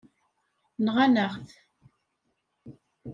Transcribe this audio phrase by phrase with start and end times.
[0.85, 1.49] Nɣan-aɣ-t.